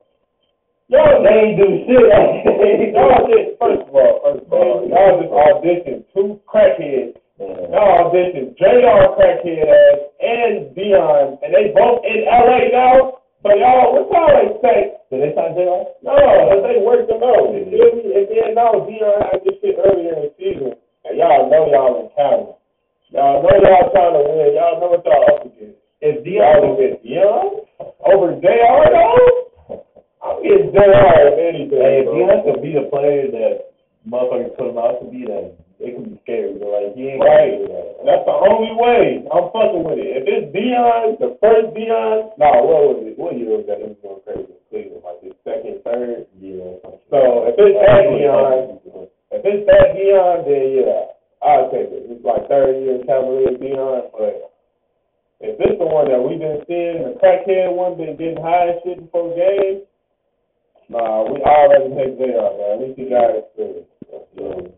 [0.95, 2.07] yo, they ain't do shit.
[2.95, 7.19] Y'all just, first of all, first of all, y'all just auditioned two crackheads.
[7.37, 7.69] Uh, oh, yeah.
[7.69, 13.21] Y'all auditioned JR crackhead ass and Dion, and they both in LA now.
[13.45, 15.13] So y'all, what y'all expect?
[15.13, 15.85] Did they sign J.R.?
[16.03, 17.53] No, but they worked oh, them out.
[17.53, 18.11] You feel me?
[18.17, 20.73] And then now Dion had this shit earlier in the season,
[21.05, 22.57] and y'all know y'all in Cali.
[23.13, 24.57] Y'all know y'all trying to win.
[24.57, 25.79] Y'all know what y'all up against.
[26.01, 27.45] If Y'all Dion, against Dion
[28.03, 29.85] over JR though.
[30.25, 31.79] I'm getting JR if anything.
[31.79, 32.11] hey, if.
[32.11, 33.77] Dion could be the player that
[34.09, 34.56] motherfuckers
[38.27, 40.11] That's the only way I'm fucking with it.
[40.19, 43.15] If it's Dion, the first Dion, no, what was it?
[43.15, 43.79] What year was that?
[43.79, 46.27] It was going crazy in Cleveland, like his second, third.
[46.43, 46.75] Yeah.
[47.07, 48.83] So if it's that Dion,
[49.31, 52.03] if it's that Dion, then yeah, I'll take it.
[52.11, 54.51] It's like third year Cavalier Dion, but
[55.39, 58.83] if it's the one that we've been seeing, the crackhead one been getting high and
[58.83, 59.87] shit before games,
[60.91, 62.75] nah, we already take JR, man.
[62.75, 63.87] At least he got experience.
[64.35, 64.75] Yeah.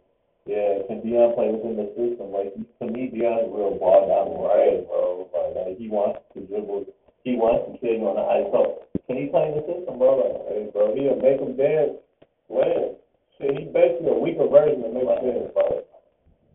[0.49, 2.33] Yeah, can Dion play within the system?
[2.33, 5.29] Like to me, Dion's a real ball down right, bro.
[5.29, 6.89] Like, like he wants to dribble,
[7.21, 8.49] he wants to kill you on the ice.
[8.49, 10.25] So can he play in the system, bro?
[10.25, 12.01] Like, Hey, bro, he'll make them dance,
[12.49, 12.97] win.
[13.37, 15.53] Shit, he's basically a weaker version of Make like, Sense.
[15.53, 15.85] bro.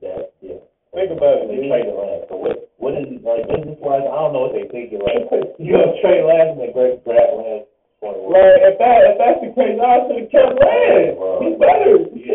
[0.02, 0.58] That, yeah.
[0.98, 1.54] Think about it.
[1.54, 2.34] They trade the last.
[2.34, 2.58] So what?
[2.82, 4.04] What is like business wise?
[4.10, 5.06] I don't know what they thinking.
[5.06, 5.30] Like
[5.62, 7.70] you gonna trade last and then Greg grab last.
[8.02, 8.20] Like,
[8.68, 11.16] if that if that's the case, I should have kept Lance.
[11.46, 11.94] He's better.
[12.12, 12.26] He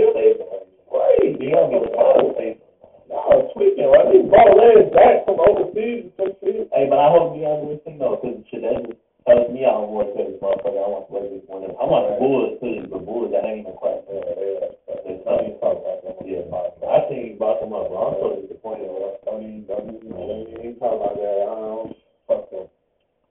[0.89, 1.37] should save him.
[1.37, 1.39] Right.
[1.39, 2.69] Dion be the ball save him.
[3.09, 3.89] Y'all tweaking.
[3.89, 6.69] At least brought Lance back from overseas and some shit.
[6.73, 10.05] Hey, but I hope do his though, because shit that just helps me out more
[10.05, 10.77] to this motherfucker.
[10.81, 11.65] I want to play this one.
[11.65, 14.25] I want the Bulls too, the Bulls that ain't even quite there.
[14.29, 16.17] There's something talk about them.
[16.29, 16.45] Yeah,
[16.85, 17.89] I think he brought them up.
[17.89, 17.97] Bro.
[17.97, 18.89] I'm so disappointed.
[18.93, 19.17] Bro.
[19.25, 21.37] Don't even, don't even, don't even talk about that.
[21.49, 21.97] I don't
[22.29, 22.69] fuck them.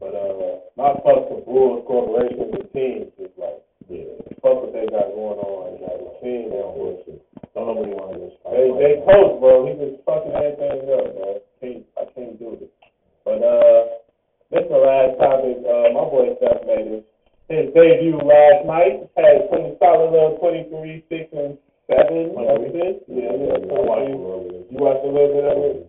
[0.01, 4.13] But, uh, I fuck the Bulls Corporation, the team, just like, Yeah.
[4.41, 7.06] fuck what they got going on, like, the team, They don't bullshit.
[7.85, 8.57] Want to just fight.
[8.57, 9.69] They, they coach, bro.
[9.69, 11.37] He just fucking everything up, man.
[11.61, 12.71] Can't, I can't do it.
[13.21, 13.97] But, uh,
[14.49, 15.59] this is the last topic.
[15.61, 17.03] Uh, my boy Steph made his,
[17.51, 19.11] his debut last night.
[19.19, 21.57] Had 20 solid little 23, 6, and
[21.91, 23.03] 7 assists.
[23.11, 23.59] Yeah, yeah.
[23.59, 24.23] I watched a 23.
[24.23, 24.63] little bit.
[24.71, 25.86] You watched a little bit of it?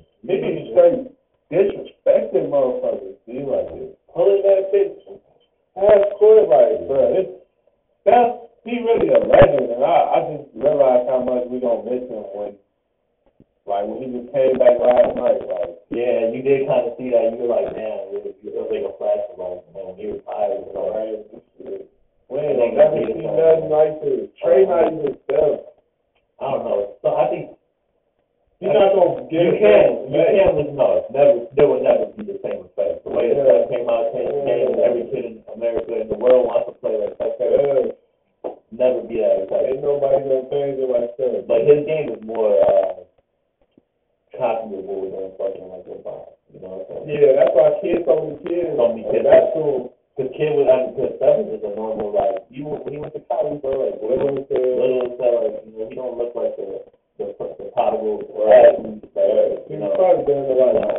[60.28, 60.97] Doing it like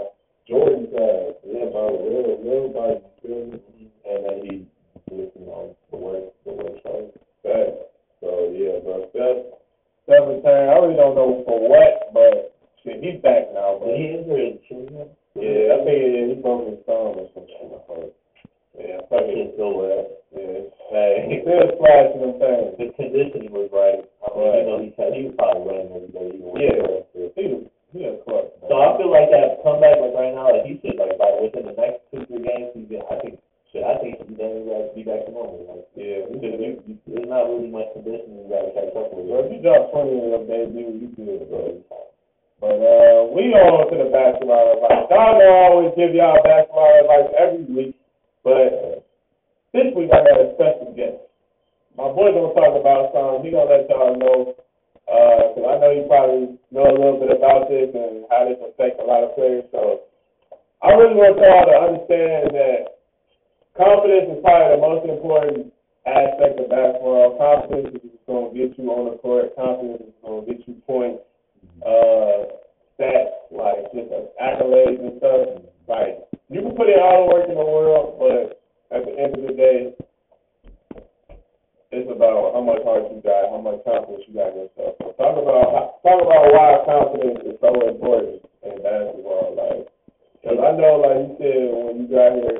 [82.99, 84.95] much you got, how much confidence you got in yourself.
[84.99, 89.55] So talk about talk about why confidence is so important in basketball.
[89.55, 89.88] Like,
[90.35, 92.59] because I know, like you said, when you got here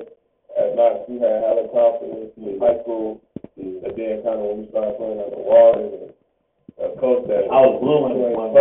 [0.56, 3.20] at Knox, you had hella confidence in high school,
[3.60, 6.12] and then kind of when you started playing at the water, and
[6.80, 8.56] a coach that I was blue and you when,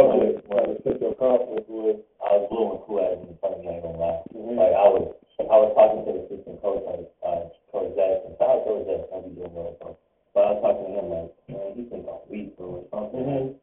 [0.75, 2.03] with, took your confidence with.
[2.19, 3.71] I was blue and cool at it in front of me.
[3.71, 4.23] I ain't gonna lie.
[4.35, 4.59] Mhm.
[4.59, 5.05] Like I was,
[5.39, 8.35] I was talking to the assistant coach, like uh, Coach Jackson.
[8.43, 9.11] Shout out Coach Jackson.
[9.15, 9.99] I'll be doing well.
[10.39, 13.27] But I was talking to him like, man, you think I'm weak or something.
[13.27, 13.59] Mhm.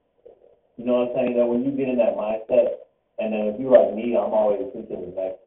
[0.76, 1.34] You know what I'm saying?
[1.40, 4.60] That when you get in that mindset, and then if you like me, I'm always
[4.76, 5.40] thinking the next.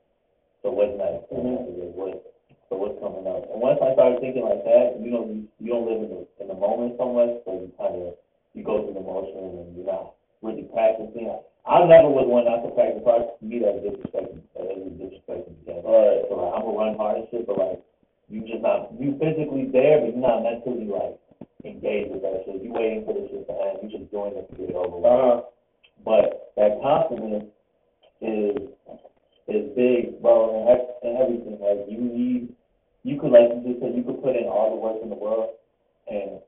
[0.64, 1.29] So what's next?
[1.29, 1.93] Mhm.
[1.93, 2.33] What?
[2.73, 3.45] So what's coming up?
[3.53, 6.49] And once I started thinking like that, you know, you, don't live in the in
[6.49, 8.17] the moment so much, so you kind of
[8.55, 11.29] you go through the motion and you're not really practicing.
[11.67, 13.05] I never was one not to practice.
[13.05, 13.37] Hard.
[13.37, 14.41] To me, that's disrespecting.
[14.57, 15.85] That is disrespecting game.
[15.85, 17.85] So like, I'm gonna run hard and shit, but like,
[18.29, 21.17] you just not, you physically there, but you're not mentally like
[21.64, 22.62] engaged with that shit.
[22.62, 23.79] You waiting for the shit to end.
[23.83, 25.11] You just doing it to get it over with.
[25.11, 25.41] Uh-huh.
[26.05, 27.51] But that confidence
[28.21, 28.57] is
[29.49, 31.59] is big, bro, and, and everything.
[31.61, 32.55] Like you need,
[33.03, 35.17] you could like you just said, you could put in all the work in the
[35.17, 35.57] world,
[36.07, 36.38] and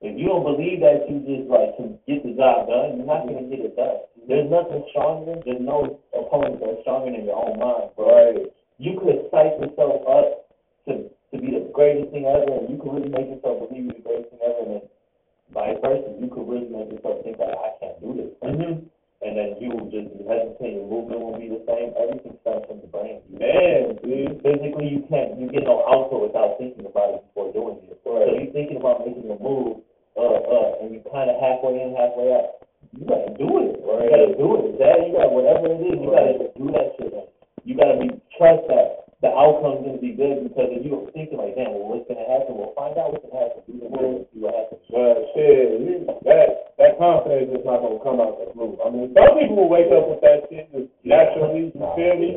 [0.00, 3.26] if you don't believe that you just like can get the job done, you're not
[3.26, 4.06] gonna get it done.
[4.28, 5.40] There's nothing stronger.
[5.44, 8.06] There's no opponent that's stronger than your own mind, bro.
[8.06, 8.46] Right.
[8.78, 10.54] You could psych yourself up
[10.86, 13.94] to to be the greatest thing ever, and you could really make yourself believe you're
[13.94, 14.84] the greatest thing ever, and then
[15.54, 18.82] vice versa, you could really make yourself think like I can't do this, Mm-hmm.
[19.22, 20.74] and then you will just be hesitant.
[20.78, 21.94] Your movement won't be the same.
[21.94, 23.22] Everything starts from the brain.
[23.30, 24.42] Man, dude.
[24.42, 25.38] Physically, you can't.
[25.38, 27.98] You get no output without thinking about it before doing it.
[28.06, 29.82] So you're thinking about making a move,
[30.14, 32.62] uh, uh, and you're kind of halfway in, halfway out.
[32.94, 33.82] You gotta do it.
[33.84, 34.06] Right.
[34.06, 34.78] You gotta do it.
[34.80, 35.98] That you gotta whatever it is.
[35.98, 36.38] You Right.
[36.38, 37.12] gotta do that shit.
[37.66, 38.08] You gotta be
[38.38, 42.10] trust that the outcome's gonna be good because if you're thinking like, damn, well, what's
[42.10, 42.58] gonna happen?
[42.58, 43.62] Well, find out what's gonna happen.
[43.78, 44.82] Work and see what happens.
[44.90, 48.74] But shit, that that confidence is not gonna come out the blue.
[48.82, 51.70] I mean, some people will wake up with that shit just naturally.
[51.70, 52.30] You feel me?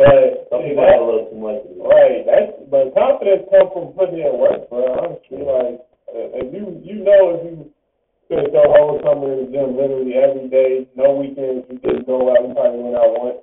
[0.00, 1.84] But Some see, people that- have a little too much of it.
[1.84, 2.20] Right.
[2.24, 4.88] That's but confidence comes from putting in work, bro.
[4.96, 7.68] Honestly, like uh, if you you know if you
[8.26, 12.30] spend your whole summer in the gym literally every day, no weekends, you just go
[12.32, 12.40] out.
[12.46, 13.40] You probably went out once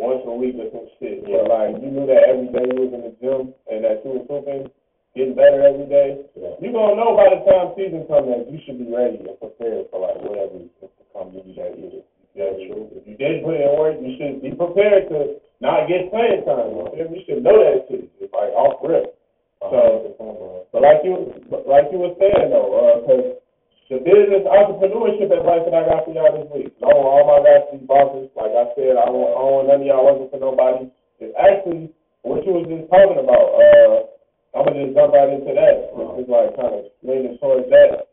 [0.00, 1.24] once a week or some shit.
[1.28, 1.44] Yeah.
[1.44, 4.20] But like you knew that every day you was in the gym and that you
[4.20, 4.68] was hooping,
[5.16, 6.24] getting better every day.
[6.38, 6.54] Yeah.
[6.60, 9.88] You gonna know by the time season comes that you should be ready and prepared
[9.90, 12.04] for like whatever is to come to you that year.
[12.36, 12.86] That's true.
[12.94, 16.72] If you did put in work, you should be prepared to not get playing time.
[16.72, 17.20] You feel me?
[17.20, 18.08] You should know that shit.
[18.22, 19.12] It's like off rip.
[19.60, 20.16] So,
[20.72, 23.36] but like you, but like you were saying though, uh 'cause
[23.92, 27.26] the business entrepreneurship advice that I got for y'all this week, I want all
[28.00, 28.30] my guys to be bosses.
[28.36, 30.90] Like I said, I don't, want- I don't want none of y'all working for nobody.
[31.20, 31.92] It's actually
[32.22, 33.46] what you was just talking about.
[33.56, 33.96] Uh,
[34.56, 35.74] I'm gonna just jump right into that.
[36.18, 38.08] It's like kind of leaning towards that.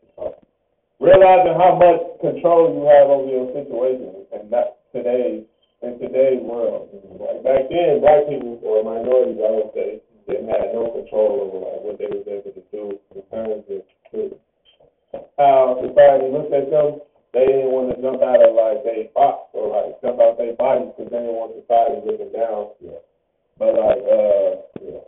[0.98, 5.46] Realizing how much control you have over your situation, and not today
[5.82, 6.90] in today's world.
[7.22, 11.58] Like back then, black people or minorities, I would say, they had no control over
[11.62, 13.82] like what they was able to do in terms of
[15.38, 16.98] how society looked at them.
[17.32, 20.56] They didn't want to jump out of like they box or like jump out their
[20.56, 22.72] bodies because they didn't want society looking down.
[22.80, 23.04] Yeah.
[23.60, 24.50] But like, uh,
[24.80, 25.04] yeah.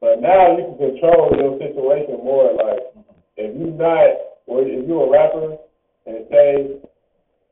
[0.00, 2.54] But now you can control your situation more.
[2.54, 2.94] Like,
[3.36, 5.58] if you not, or if you a rapper
[6.06, 6.80] and say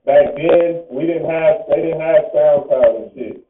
[0.07, 3.45] back then we didn't have, they didn't have SoundCloud and shit.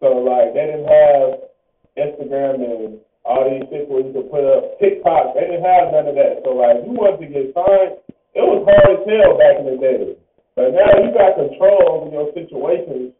[0.00, 1.46] So like, they didn't have
[1.94, 5.36] Instagram and all these shit where you could put up TikTok.
[5.36, 6.42] They didn't have none of that.
[6.42, 8.00] So like, you wanted to get signed,
[8.38, 10.14] it was hard as hell back in the day.
[10.54, 13.10] But now you got control over your situations,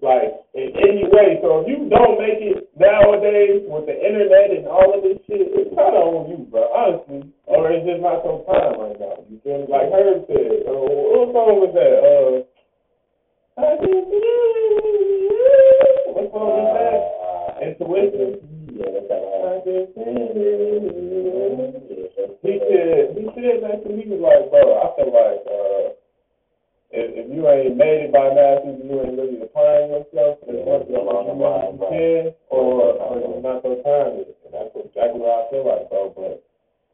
[0.00, 1.40] like in any way.
[1.44, 5.44] So if you don't make it nowadays with the internet and all of this shit,
[5.52, 6.64] it's kind of on you, bro.
[6.72, 9.20] Honestly, or it's just not your time right now.
[9.28, 9.68] You feel me?
[9.68, 11.96] Like Herb said, uh, what song was that?
[12.00, 12.48] Uh,
[16.16, 17.00] what song was that?
[17.60, 18.40] Intuition.
[18.72, 19.52] Yeah, that's how
[22.18, 24.62] I I just, Yeah, he said, he said that to me, he was like, bro,
[24.76, 25.86] I feel like, uh,
[26.92, 30.60] if, if you ain't made it by now, since you ain't really applying yourself as
[30.60, 35.32] much as you know you can, or, or it's not time, and that's exactly what
[35.32, 36.44] I feel like, bro, but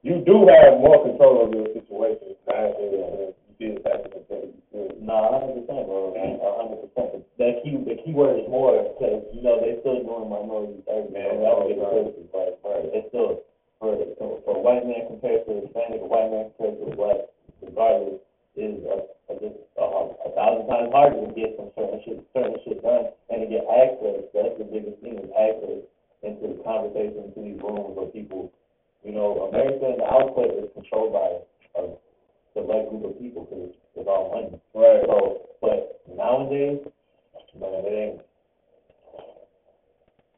[0.06, 4.22] you do have more control over your situation now than you did back in the
[4.30, 4.46] day.
[4.70, 4.94] You?
[5.02, 6.14] No, a hundred percent, bro.
[6.14, 7.26] A hundred percent.
[7.42, 11.10] That key, the key word is more because you know they still doing minority things,
[11.10, 11.42] man.
[11.42, 12.54] That would get criticism, right?
[12.62, 12.86] Right.
[12.94, 13.42] It's still
[13.78, 16.84] for for, for a white man compared to a Hispanic, a white man compared to
[16.90, 17.20] a black,
[17.62, 18.20] regardless,
[18.58, 18.96] is a,
[19.30, 23.14] a, just a, a thousand times harder to get some certain shit, certain shit done
[23.30, 24.26] and to get access.
[24.34, 25.86] That's the biggest thing is access
[26.26, 28.50] into the conversation, into these rooms where people,
[29.06, 31.28] you know, America and the output is controlled by
[31.78, 31.94] a
[32.50, 34.58] select group of people because it's, it's all money.
[34.74, 35.06] Right.
[35.06, 36.82] So, but nowadays,
[37.54, 38.27] man, it ain't.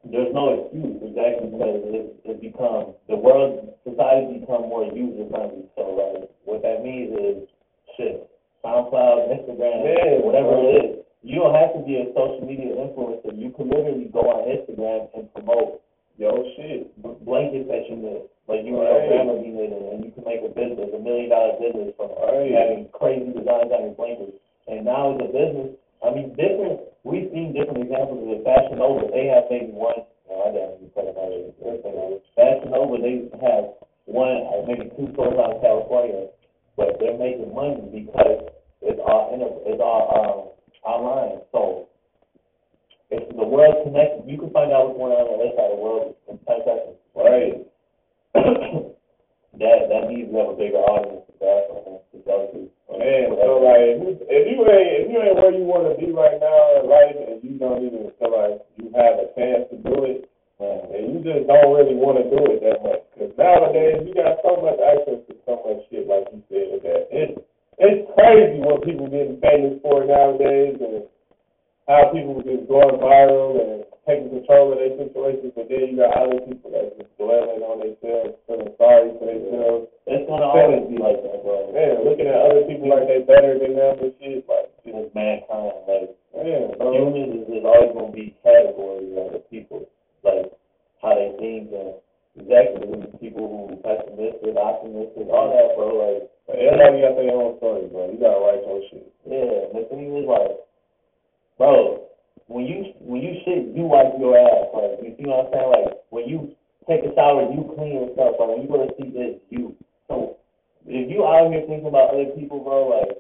[0.05, 5.69] There's no excuse exactly because it, it become the world society become more user friendly.
[5.77, 7.37] So like what that means is
[7.97, 8.25] shit.
[8.65, 10.69] SoundCloud, Instagram, Yeah, whatever bro.
[10.69, 10.91] it is.
[11.23, 13.33] You don't have to be a social media influencer.
[13.37, 15.81] You can literally go on Instagram and promote
[16.21, 16.89] Yo, shit.
[17.01, 20.45] b- blankets that you knit, like you and your be knitting, and you can make
[20.45, 22.53] a business, a million dollar business from Right.
[22.53, 24.37] having crazy designs on your blankets.
[24.69, 25.73] And now it's a business.
[26.01, 26.81] I mean, different.
[27.05, 29.09] We've seen different examples with Fashion Nova.
[29.13, 30.05] They have maybe one.
[30.29, 32.25] No, I got to cut it.
[32.37, 33.77] Fashion Nova, they have
[34.07, 36.29] one, maybe two stores out in California,
[36.77, 38.49] but they're making money because
[38.83, 40.39] it's all it's all um,
[40.89, 41.41] online.
[41.53, 41.89] So
[43.11, 45.71] if the world's connected, you can find out what's going on on the other side
[45.71, 46.97] of the world in ten seconds.
[47.13, 47.61] Right.
[49.61, 51.27] that that means you have a bigger audience
[52.13, 52.80] to go to.
[52.91, 56.37] Man, so like, if you, ain't if you ain't where you want to be right
[56.43, 60.05] now in life, and you don't even feel like you have a chance to do
[60.11, 60.27] it,
[60.59, 64.13] Man, and you just don't really want to do it that much, because nowadays you
[64.13, 67.35] got so much access to so much shit, like you said, that it's
[67.81, 71.07] it's crazy what people getting famous for nowadays, and
[71.89, 76.19] how people just going viral and taking control of their situations, but then you got
[76.19, 79.87] other people that just dwelling on themselves, feeling sorry for themselves.
[80.11, 81.71] it's gonna always be like that, bro.
[81.71, 85.87] Man, looking at other people like they better than them and shit, like, It's mankind,
[85.87, 86.91] like man, bro.
[86.91, 89.87] humans is, is always gonna be categories of the people,
[90.27, 90.51] like
[90.99, 91.95] how they think and
[92.35, 95.95] exactly the people who pessimistic, optimistic, all that, bro.
[95.95, 98.11] Like Everybody got their own story, bro.
[98.11, 99.07] You gotta write your shit.
[99.23, 100.59] Yeah, the thing is like,
[101.59, 102.10] bro,
[102.47, 104.71] when you when you shit, you wipe your ass.
[104.75, 105.71] Like, you see what I'm saying?
[105.71, 106.55] Like, when you
[106.89, 108.37] take a shower, you clean yourself.
[108.39, 109.77] Like, when you go to sleep, it's you.
[110.09, 110.37] So,
[110.87, 113.19] if you out here thinking about other people, bro, like,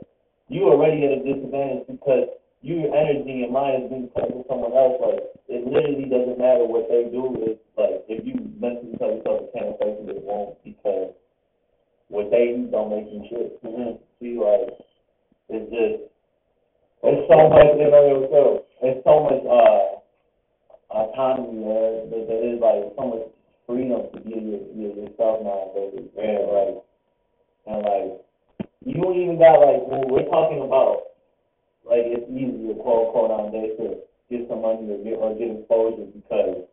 [0.51, 2.27] you already at a disadvantage because
[2.63, 5.01] your energy and mind is being put into someone else.
[5.01, 7.33] Like it literally doesn't matter what they do.
[7.47, 11.15] It's like if you mentally tell yourself it can't you, it won't because
[12.09, 13.63] what they do don't make you shit.
[13.65, 14.03] Mm-hmm.
[14.21, 14.75] See, like
[15.49, 16.11] it's just
[17.07, 17.65] it's so much.
[17.65, 18.70] Focusing on yourself.
[18.83, 20.01] It's so much uh
[20.91, 21.64] autonomy.
[22.11, 23.26] That there is like so much
[23.66, 26.09] freedom to be your, your yourself nowadays.
[26.16, 26.76] Man, like
[27.66, 28.11] and like
[28.85, 31.12] you even got like when we're talking about
[31.85, 34.01] like it's easy to quote quote nowadays to
[34.31, 36.64] get some money or get or get exposure because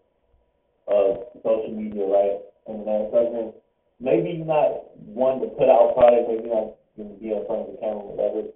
[0.87, 2.39] of social media, right?
[2.67, 3.53] And then something
[3.99, 7.75] maybe you're not one to put out product, maybe not gonna be in front of
[7.75, 8.47] the camera, whatever.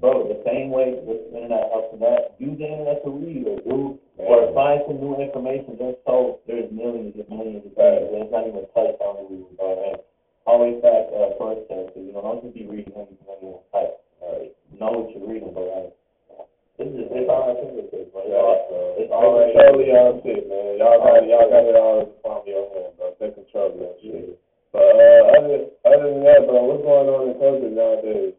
[0.00, 3.46] Bro, the same way with the internet helps with that, use the internet to read
[3.46, 3.78] or do
[4.18, 5.78] or find some new information.
[5.78, 8.10] There's so there's millions and millions of things.
[8.10, 9.70] It's not even touched on the reading, bro.
[9.86, 9.96] And
[10.50, 11.30] always back uh
[11.70, 14.02] check, so you know, don't just be reading anything on your type.
[14.18, 15.94] Uh, know what you're reading, but like
[16.74, 18.22] this is it's think bro.
[18.26, 20.78] It's all- It's All already control y'all shit, man.
[20.82, 23.14] Y'all got y'all got it all in the palm of your hand, bro.
[23.22, 24.38] Take control of that shit.
[24.74, 28.34] But uh, other other than that, bro, what's going on in culture nowadays?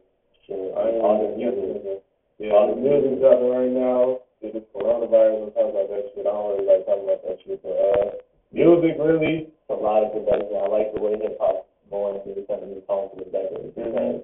[0.47, 0.71] Shit.
[0.77, 2.01] I all the music.
[2.39, 4.19] Yeah, all the music dropping right now.
[4.41, 5.49] Just coronavirus.
[5.49, 6.25] I'm talking about that shit.
[6.27, 7.59] I don't really like talking about that shit.
[7.63, 8.07] But uh,
[8.53, 9.49] music really.
[9.69, 10.53] A lot of production.
[10.61, 13.73] I like the way hip hop going to the setting the tone for the decade.
[13.73, 14.21] Mhm.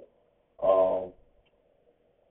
[0.62, 1.10] Um,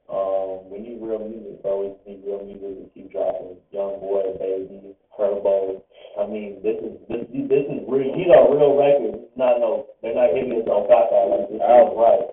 [0.07, 1.83] um, we need real music, bro.
[1.83, 3.59] We need real music to keep dropping.
[3.75, 5.83] Young boy, baby, Turbo.
[6.19, 8.15] I mean, this is this this is real.
[8.15, 9.27] These are real records.
[9.35, 9.87] Not no.
[10.03, 11.27] They're not giving us cop out.
[11.35, 12.31] Like this is right.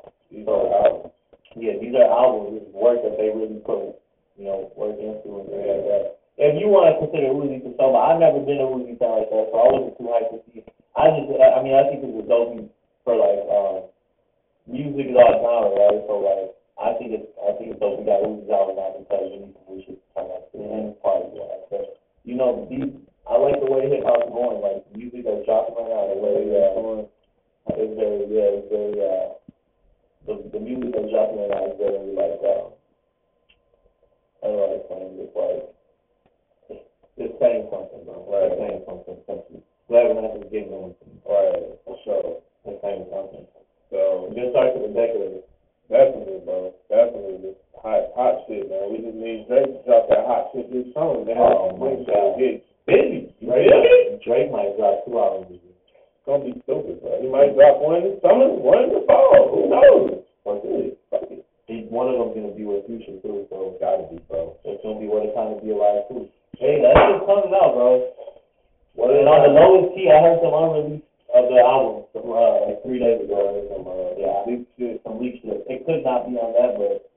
[70.47, 73.67] Key, I heard some unreleased of the album from uh, like three days ago.
[73.67, 75.67] Some, uh, Yeah, leak shit, some leak shit.
[75.67, 77.07] It could not be on that, but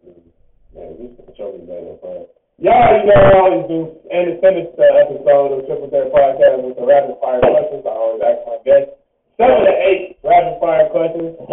[0.71, 2.31] Man, this is show me better, bro.
[2.63, 6.63] Y'all, you know, I always do, and to finish the episode of Triple Threat Podcast
[6.63, 8.95] with the rapid fire questions, I always ask my guests
[9.35, 11.35] seven to eight rapid fire questions.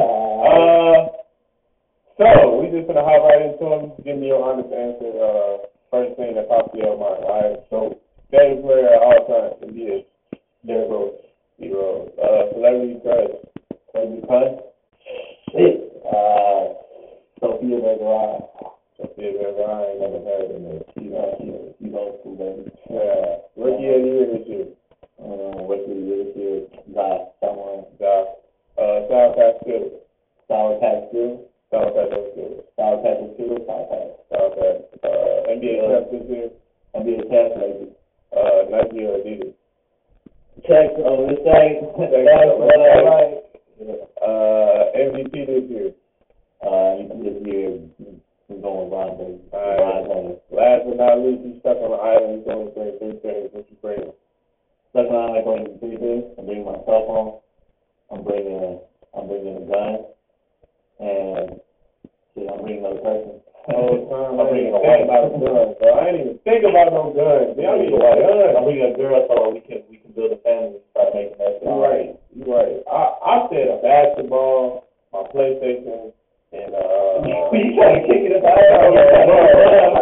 [0.48, 1.10] Uh,
[2.18, 3.92] so, we just gonna hop right into them.
[4.06, 7.62] Give me your honest answer, uh, first thing that pops in your mind, alright?
[7.70, 8.00] So,
[8.32, 10.06] favorite player at all time, NBA,
[10.66, 11.27] Derrick Rose.
[11.60, 12.12] Zero.
[12.22, 13.34] Uh, celebrity crush,
[13.94, 14.62] Baby Crush.
[15.52, 15.90] Shit.
[16.06, 16.78] Uh,
[17.42, 18.46] Sofia Vergara.
[18.98, 20.80] Sofia Vergara, I never heard of her.
[20.94, 22.70] She's uh, she's she's old school, baby.
[22.94, 24.68] Yeah, rookie of the year this year.
[25.18, 26.58] Um, what's the year this year?
[26.94, 27.90] Got someone.
[27.98, 28.38] Doc.
[28.78, 29.98] Uh, Sour Patch Kid.
[30.46, 31.42] Sour Patch Kids.
[31.74, 32.54] Sour Patch Kid.
[32.78, 33.58] Sour Patch Kids.
[33.66, 34.14] Sour Patch.
[34.30, 34.82] Sour Patch.
[35.02, 36.50] Uh, NBA champ this year.
[36.94, 37.98] NBA Cash Baby.
[38.30, 39.58] Uh, Nike or Adidas.
[40.66, 41.86] Check on this thing.
[42.02, 43.48] That's on what I like.
[44.18, 45.92] Uh, MVP this year.
[46.66, 47.78] Uh, you this year,
[48.50, 49.38] we're going Ron Baby.
[49.54, 50.42] Alright.
[50.50, 52.42] Last but not least, you stuck on the island.
[52.42, 53.54] You only bring three things.
[53.54, 54.10] What you bring?
[54.98, 56.26] Second round, I'm bringing three things.
[56.40, 57.38] I'm bringing my cell phone.
[58.10, 58.82] I'm bringing, a,
[59.14, 59.96] I'm bringing a gun.
[60.98, 61.62] And,
[62.34, 63.38] shit, I'm bringing another person.
[63.68, 64.40] Oh, time.
[64.42, 65.06] I'm bringing a wife.
[65.06, 65.90] about a gun, bro.
[65.92, 67.54] I ain't even think about no guns.
[67.54, 68.56] I'm need a bringing a wife.
[68.58, 71.62] I'm bringing a girl so we can, we build a family and start making that.
[71.62, 72.18] You're right.
[72.34, 72.82] You're right.
[72.90, 76.10] I, I said a basketball, my PlayStation,
[76.58, 77.22] and, uh,
[77.54, 78.42] you trying to kick it up?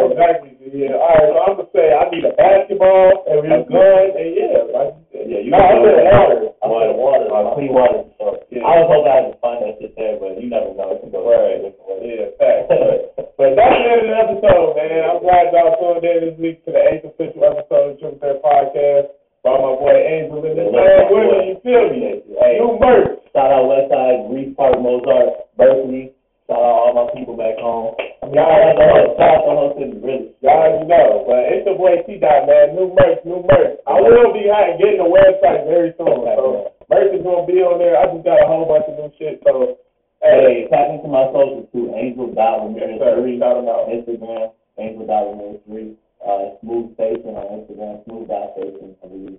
[0.08, 0.56] exactly.
[0.72, 0.96] Yeah.
[0.98, 1.30] All right.
[1.30, 5.24] So I'm gonna say I need a basketball, a gun, and yeah, like you said.
[5.30, 6.38] Yeah, you No, I said water.
[6.58, 8.02] I said water, uh, clean water.
[8.18, 8.66] So Yeah.
[8.66, 10.96] I was hoping I could find that shit there, but you never know.
[10.96, 11.70] It can go Right.
[12.02, 12.66] Yeah, facts.
[12.70, 15.02] But, but that's the end of the episode, man.
[15.06, 18.38] I'm glad y'all tuned in this week to the eighth official episode of Triple Threat
[18.42, 19.08] Podcast.
[19.46, 22.18] By my boy Angel in the third women, you feel me?
[22.42, 22.58] Hey.
[22.58, 23.22] New merch.
[23.30, 26.10] Shout out Westside, Greece Park, Mozart, Berkeley.
[26.50, 27.94] Shout out all my people back home.
[28.34, 30.34] Y'all know, shout out really.
[30.42, 32.74] Y'all know, but it's the boy T Dot, man.
[32.74, 33.78] New merch, new merch.
[33.86, 36.26] I will be hot getting the website very soon.
[36.26, 38.02] So merch is gonna be on there.
[38.02, 39.78] I just got a whole bunch of new shit, so
[40.26, 41.94] Hey, tap into my socials too.
[41.94, 42.98] Angel Dot Ramirez.
[42.98, 43.22] Yes, sir.
[43.38, 43.94] Shout out.
[43.94, 45.94] Instagram, Angel Dot Ramirez three
[46.24, 49.38] uh, Smooth Station on Instagram, Smooth Dot Station, I believe.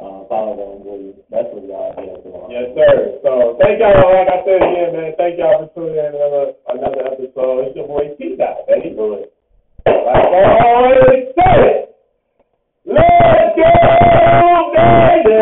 [0.00, 1.12] Uh, follow them, really.
[1.28, 2.08] That's what y'all do.
[2.48, 3.20] Yes, sir.
[3.20, 4.00] So thank y'all.
[4.00, 7.68] Like I said again, man, thank y'all for tuning in another another episode.
[7.68, 8.96] It's your boy T Dot, baby.
[8.96, 9.28] Good.
[9.84, 11.92] Like I always say,
[12.88, 13.68] let's go,
[14.72, 15.36] baby.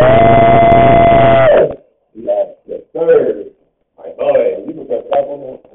[2.18, 2.58] Yes,
[2.92, 3.54] sir.
[3.94, 5.67] My boy, you can stop on that.